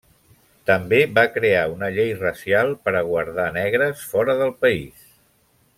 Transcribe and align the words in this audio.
També 0.69 1.01
va 1.17 1.25
crear 1.35 1.61
una 1.73 1.89
llei 1.97 2.15
racial 2.23 2.73
per 2.87 2.97
a 2.97 3.05
guardar 3.11 3.49
negres 3.61 4.05
fora 4.15 4.39
del 4.41 4.55
país. 4.65 5.07